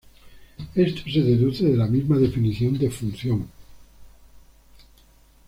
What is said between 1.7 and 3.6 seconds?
la misma definición de función.